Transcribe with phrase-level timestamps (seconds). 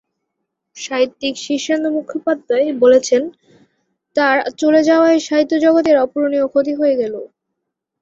[0.75, 3.21] সাহিত্যিক শীর্ষেন্দু মুখোপাধ্যায় বলেছেন,
[4.15, 7.13] তাঁর চলে যাওয়ায় সাহিত্যজগতের অপূরণীয় ক্ষতি হয়ে গেল।